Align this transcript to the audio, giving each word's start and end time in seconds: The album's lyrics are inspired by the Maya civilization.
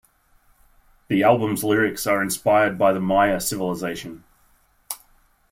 The 1.09 1.21
album's 1.21 1.63
lyrics 1.63 2.07
are 2.07 2.23
inspired 2.23 2.75
by 2.79 2.91
the 2.91 2.99
Maya 2.99 3.39
civilization. 3.39 4.23